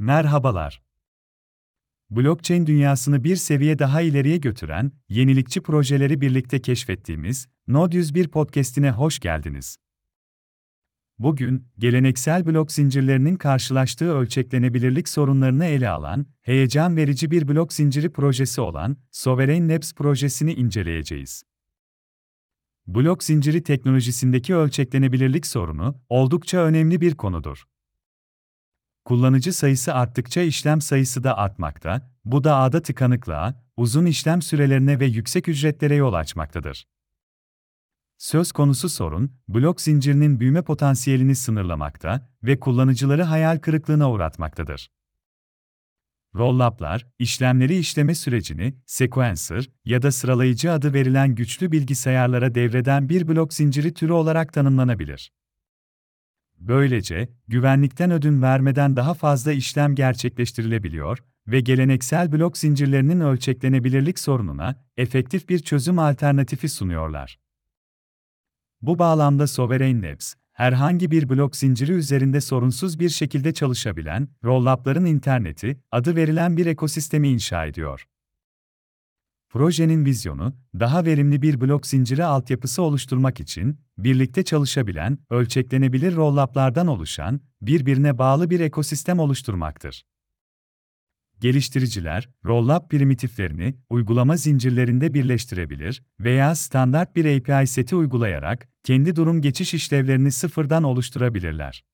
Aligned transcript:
Merhabalar. 0.00 0.82
Blockchain 2.10 2.66
dünyasını 2.66 3.24
bir 3.24 3.36
seviye 3.36 3.78
daha 3.78 4.00
ileriye 4.00 4.36
götüren, 4.36 4.92
yenilikçi 5.08 5.60
projeleri 5.60 6.20
birlikte 6.20 6.62
keşfettiğimiz 6.62 7.48
Node 7.68 7.96
101 7.96 8.28
podcast'ine 8.28 8.90
hoş 8.90 9.18
geldiniz. 9.18 9.76
Bugün, 11.18 11.68
geleneksel 11.78 12.46
blok 12.46 12.72
zincirlerinin 12.72 13.36
karşılaştığı 13.36 14.12
ölçeklenebilirlik 14.12 15.08
sorunlarını 15.08 15.64
ele 15.64 15.88
alan, 15.88 16.26
heyecan 16.40 16.96
verici 16.96 17.30
bir 17.30 17.48
blok 17.48 17.72
zinciri 17.72 18.12
projesi 18.12 18.60
olan 18.60 18.96
Sovereign 19.10 19.68
Labs 19.68 19.94
projesini 19.94 20.54
inceleyeceğiz. 20.54 21.42
Blok 22.86 23.24
zinciri 23.24 23.62
teknolojisindeki 23.62 24.54
ölçeklenebilirlik 24.54 25.46
sorunu 25.46 26.00
oldukça 26.08 26.58
önemli 26.58 27.00
bir 27.00 27.14
konudur. 27.14 27.64
Kullanıcı 29.04 29.52
sayısı 29.52 29.94
arttıkça 29.94 30.40
işlem 30.40 30.80
sayısı 30.80 31.24
da 31.24 31.38
artmakta, 31.38 32.10
bu 32.24 32.44
da 32.44 32.56
ağda 32.56 32.82
tıkanıklığa, 32.82 33.64
uzun 33.76 34.06
işlem 34.06 34.42
sürelerine 34.42 35.00
ve 35.00 35.06
yüksek 35.06 35.48
ücretlere 35.48 35.94
yol 35.94 36.12
açmaktadır. 36.12 36.86
Söz 38.18 38.52
konusu 38.52 38.88
sorun, 38.88 39.32
blok 39.48 39.80
zincirinin 39.80 40.40
büyüme 40.40 40.62
potansiyelini 40.62 41.36
sınırlamakta 41.36 42.28
ve 42.42 42.60
kullanıcıları 42.60 43.22
hayal 43.22 43.58
kırıklığına 43.58 44.10
uğratmaktadır. 44.10 44.90
Rollup'lar, 46.34 47.06
işlemleri 47.18 47.78
işleme 47.78 48.14
sürecini, 48.14 48.74
sequencer 48.86 49.70
ya 49.84 50.02
da 50.02 50.12
sıralayıcı 50.12 50.72
adı 50.72 50.94
verilen 50.94 51.34
güçlü 51.34 51.72
bilgisayarlara 51.72 52.54
devreden 52.54 53.08
bir 53.08 53.28
blok 53.28 53.54
zinciri 53.54 53.94
türü 53.94 54.12
olarak 54.12 54.52
tanımlanabilir. 54.52 55.32
Böylece, 56.60 57.28
güvenlikten 57.48 58.10
ödün 58.10 58.42
vermeden 58.42 58.96
daha 58.96 59.14
fazla 59.14 59.52
işlem 59.52 59.94
gerçekleştirilebiliyor 59.94 61.18
ve 61.46 61.60
geleneksel 61.60 62.32
blok 62.32 62.58
zincirlerinin 62.58 63.20
ölçeklenebilirlik 63.20 64.18
sorununa 64.18 64.84
efektif 64.96 65.48
bir 65.48 65.58
çözüm 65.58 65.98
alternatifi 65.98 66.68
sunuyorlar. 66.68 67.38
Bu 68.82 68.98
bağlamda 68.98 69.46
Sovereign 69.46 70.02
Labs, 70.02 70.34
herhangi 70.52 71.10
bir 71.10 71.28
blok 71.28 71.56
zinciri 71.56 71.92
üzerinde 71.92 72.40
sorunsuz 72.40 73.00
bir 73.00 73.08
şekilde 73.08 73.54
çalışabilen, 73.54 74.28
rollup'ların 74.44 75.04
interneti 75.04 75.80
adı 75.90 76.16
verilen 76.16 76.56
bir 76.56 76.66
ekosistemi 76.66 77.28
inşa 77.28 77.66
ediyor. 77.66 78.06
Projenin 79.50 80.04
vizyonu, 80.04 80.54
daha 80.80 81.04
verimli 81.04 81.42
bir 81.42 81.60
blok 81.60 81.86
zinciri 81.86 82.24
altyapısı 82.24 82.82
oluşturmak 82.82 83.40
için, 83.40 83.80
birlikte 83.98 84.42
çalışabilen, 84.42 85.18
ölçeklenebilir 85.30 86.16
rollup'lardan 86.16 86.86
oluşan, 86.86 87.40
birbirine 87.62 88.18
bağlı 88.18 88.50
bir 88.50 88.60
ekosistem 88.60 89.18
oluşturmaktır. 89.18 90.04
Geliştiriciler, 91.40 92.28
rollup 92.44 92.90
primitiflerini 92.90 93.74
uygulama 93.90 94.36
zincirlerinde 94.36 95.14
birleştirebilir 95.14 96.02
veya 96.20 96.54
standart 96.54 97.16
bir 97.16 97.38
API 97.38 97.66
seti 97.66 97.96
uygulayarak 97.96 98.68
kendi 98.84 99.16
durum 99.16 99.40
geçiş 99.40 99.74
işlevlerini 99.74 100.32
sıfırdan 100.32 100.82
oluşturabilirler. 100.82 101.84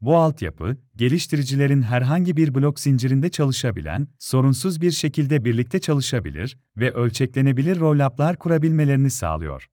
Bu 0.00 0.16
altyapı, 0.16 0.76
geliştiricilerin 0.96 1.82
herhangi 1.82 2.36
bir 2.36 2.54
blok 2.54 2.80
zincirinde 2.80 3.30
çalışabilen, 3.30 4.08
sorunsuz 4.18 4.80
bir 4.80 4.90
şekilde 4.90 5.44
birlikte 5.44 5.80
çalışabilir 5.80 6.58
ve 6.76 6.92
ölçeklenebilir 6.92 7.80
rollup'lar 7.80 8.36
kurabilmelerini 8.36 9.10
sağlıyor. 9.10 9.68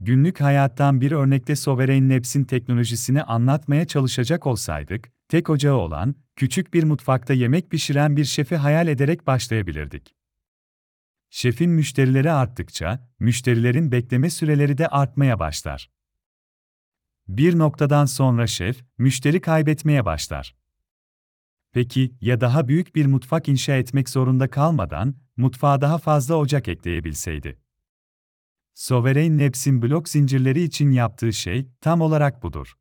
Günlük 0.00 0.40
hayattan 0.40 1.00
bir 1.00 1.12
örnekte 1.12 1.56
Sovereign 1.56 2.10
Labs'in 2.10 2.44
teknolojisini 2.44 3.22
anlatmaya 3.22 3.86
çalışacak 3.86 4.46
olsaydık, 4.46 5.12
tek 5.28 5.50
ocağı 5.50 5.76
olan, 5.76 6.14
küçük 6.36 6.74
bir 6.74 6.84
mutfakta 6.84 7.34
yemek 7.34 7.70
pişiren 7.70 8.16
bir 8.16 8.24
şefi 8.24 8.56
hayal 8.56 8.88
ederek 8.88 9.26
başlayabilirdik. 9.26 10.14
Şefin 11.30 11.70
müşterileri 11.70 12.30
arttıkça, 12.30 13.08
müşterilerin 13.18 13.92
bekleme 13.92 14.30
süreleri 14.30 14.78
de 14.78 14.88
artmaya 14.88 15.38
başlar. 15.38 15.90
Bir 17.28 17.58
noktadan 17.58 18.04
sonra 18.04 18.46
şef, 18.46 18.84
müşteri 18.98 19.40
kaybetmeye 19.40 20.04
başlar. 20.04 20.54
Peki, 21.72 22.14
ya 22.20 22.40
daha 22.40 22.68
büyük 22.68 22.94
bir 22.94 23.06
mutfak 23.06 23.48
inşa 23.48 23.76
etmek 23.76 24.08
zorunda 24.08 24.50
kalmadan, 24.50 25.14
mutfağa 25.36 25.80
daha 25.80 25.98
fazla 25.98 26.34
ocak 26.34 26.68
ekleyebilseydi? 26.68 27.58
Sovereign 28.74 29.38
Labs'in 29.38 29.82
blok 29.82 30.08
zincirleri 30.08 30.62
için 30.62 30.90
yaptığı 30.90 31.32
şey, 31.32 31.68
tam 31.80 32.00
olarak 32.00 32.42
budur. 32.42 32.74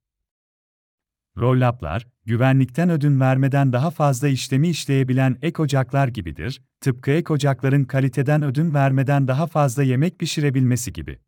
Rollup'lar, 1.38 2.08
güvenlikten 2.26 2.90
ödün 2.90 3.20
vermeden 3.20 3.74
daha 3.74 3.92
fazla 3.92 4.28
işlemi 4.28 4.70
işleyebilen 4.70 5.38
ek 5.42 5.62
ocaklar 5.62 6.08
gibidir, 6.08 6.62
tıpkı 6.82 7.12
ek 7.12 7.34
ocakların 7.34 7.84
kaliteden 7.84 8.44
ödün 8.44 8.74
vermeden 8.74 9.28
daha 9.28 9.48
fazla 9.48 9.84
yemek 9.84 10.20
pişirebilmesi 10.20 10.94
gibi. 10.94 11.20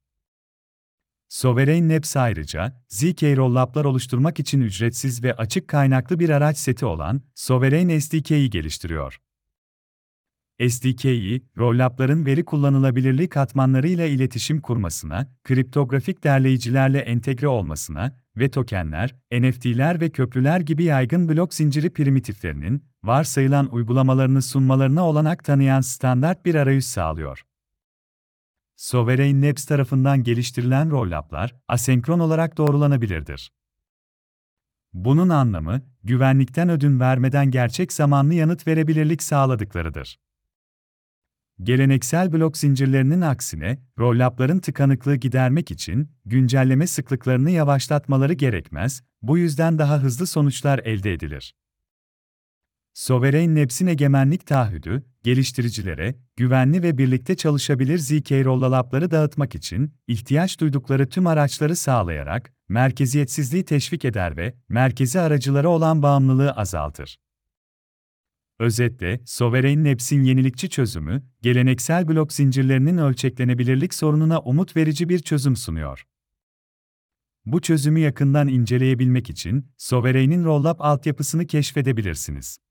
Sovereign 1.29 1.89
Labs 1.89 2.17
ayrıca, 2.17 2.81
ZK 2.89 3.23
Rollup'lar 3.23 3.85
oluşturmak 3.85 4.39
için 4.39 4.61
ücretsiz 4.61 5.23
ve 5.23 5.35
açık 5.35 5.67
kaynaklı 5.67 6.19
bir 6.19 6.29
araç 6.29 6.57
seti 6.57 6.85
olan 6.85 7.21
Sovereign 7.35 7.99
SDK'yi 7.99 8.49
geliştiriyor. 8.49 9.19
SDK'yi, 10.69 11.45
rollup'ların 11.57 12.25
veri 12.25 12.45
kullanılabilirliği 12.45 13.29
katmanlarıyla 13.29 14.05
iletişim 14.05 14.61
kurmasına, 14.61 15.27
kriptografik 15.43 16.23
derleyicilerle 16.23 16.99
entegre 16.99 17.47
olmasına 17.47 18.19
ve 18.37 18.51
tokenler, 18.51 19.15
NFT'ler 19.31 20.01
ve 20.01 20.09
köprüler 20.09 20.59
gibi 20.59 20.83
yaygın 20.83 21.29
blok 21.29 21.53
zinciri 21.53 21.89
primitiflerinin, 21.89 22.83
varsayılan 23.03 23.73
uygulamalarını 23.73 24.41
sunmalarına 24.41 25.07
olanak 25.07 25.43
tanıyan 25.43 25.81
standart 25.81 26.45
bir 26.45 26.55
arayüz 26.55 26.85
sağlıyor. 26.85 27.45
Sovereign 28.75 29.43
Labs 29.43 29.65
tarafından 29.65 30.23
geliştirilen 30.23 30.91
rollup'lar, 30.91 31.55
asenkron 31.67 32.19
olarak 32.19 32.57
doğrulanabilirdir. 32.57 33.51
Bunun 34.93 35.29
anlamı, 35.29 35.81
güvenlikten 36.03 36.69
ödün 36.69 36.99
vermeden 36.99 37.51
gerçek 37.51 37.93
zamanlı 37.93 38.33
yanıt 38.33 38.67
verebilirlik 38.67 39.23
sağladıklarıdır. 39.23 40.19
Geleneksel 41.63 42.33
blok 42.33 42.57
zincirlerinin 42.57 43.21
aksine, 43.21 43.79
rollup'ların 43.99 44.59
tıkanıklığı 44.59 45.15
gidermek 45.15 45.71
için 45.71 46.11
güncelleme 46.25 46.87
sıklıklarını 46.87 47.51
yavaşlatmaları 47.51 48.33
gerekmez, 48.33 49.03
bu 49.21 49.37
yüzden 49.37 49.79
daha 49.79 49.99
hızlı 49.99 50.27
sonuçlar 50.27 50.79
elde 50.79 51.13
edilir. 51.13 51.55
Sovereign 52.93 53.55
Labs'in 53.55 53.87
egemenlik 53.87 54.47
taahhüdü, 54.47 55.03
geliştiricilere, 55.25 56.15
güvenli 56.35 56.83
ve 56.83 56.97
birlikte 56.97 57.35
çalışabilir 57.35 57.97
ZK 57.97 58.31
rollup'ları 58.31 59.11
dağıtmak 59.11 59.55
için 59.55 59.93
ihtiyaç 60.07 60.59
duydukları 60.59 61.09
tüm 61.09 61.27
araçları 61.27 61.75
sağlayarak, 61.75 62.53
merkeziyetsizliği 62.69 63.65
teşvik 63.65 64.05
eder 64.05 64.37
ve 64.37 64.55
merkezi 64.69 65.19
aracılara 65.19 65.69
olan 65.69 66.01
bağımlılığı 66.01 66.51
azaltır. 66.51 67.17
Özetle, 68.59 69.21
Sovereign 69.25 69.85
Labs'in 69.85 70.23
yenilikçi 70.23 70.69
çözümü, 70.69 71.23
geleneksel 71.41 72.07
blok 72.07 72.33
zincirlerinin 72.33 72.97
ölçeklenebilirlik 72.97 73.93
sorununa 73.93 74.39
umut 74.39 74.75
verici 74.75 75.09
bir 75.09 75.19
çözüm 75.19 75.55
sunuyor. 75.55 76.05
Bu 77.45 77.61
çözümü 77.61 77.99
yakından 77.99 78.47
inceleyebilmek 78.47 79.29
için 79.29 79.67
Soveraign'in 79.77 80.43
Rollup 80.43 80.81
altyapısını 80.81 81.47
keşfedebilirsiniz. 81.47 82.64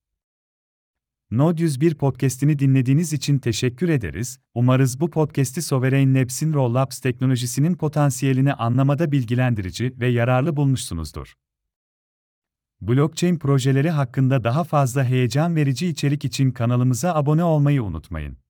Node 1.36 1.62
101 1.62 1.94
podcast'ini 1.94 2.58
dinlediğiniz 2.58 3.12
için 3.12 3.38
teşekkür 3.38 3.88
ederiz. 3.88 4.38
Umarız 4.54 5.00
bu 5.00 5.10
podcast'i 5.10 5.62
Sovereign 5.62 6.14
Labs'in 6.14 6.52
Rollups 6.52 7.00
teknolojisinin 7.00 7.74
potansiyelini 7.74 8.52
anlamada 8.52 9.12
bilgilendirici 9.12 9.94
ve 10.00 10.08
yararlı 10.08 10.56
bulmuşsunuzdur. 10.56 11.34
Blockchain 12.80 13.38
projeleri 13.38 13.90
hakkında 13.90 14.44
daha 14.44 14.64
fazla 14.64 15.04
heyecan 15.04 15.56
verici 15.56 15.88
içerik 15.88 16.25
için 16.25 16.50
kanalımıza 16.50 17.14
abone 17.14 17.44
olmayı 17.44 17.82
unutmayın. 17.82 18.44